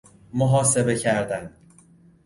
[0.33, 1.51] محاسبه کردن